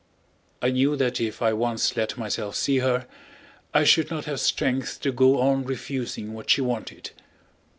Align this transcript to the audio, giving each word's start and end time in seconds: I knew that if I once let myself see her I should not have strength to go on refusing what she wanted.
I 0.63 0.71
knew 0.71 0.95
that 0.95 1.21
if 1.21 1.43
I 1.43 1.53
once 1.53 1.95
let 1.95 2.17
myself 2.17 2.55
see 2.55 2.79
her 2.79 3.05
I 3.71 3.83
should 3.83 4.09
not 4.09 4.25
have 4.25 4.39
strength 4.39 4.99
to 5.01 5.11
go 5.11 5.39
on 5.39 5.63
refusing 5.63 6.33
what 6.33 6.49
she 6.49 6.61
wanted. 6.61 7.11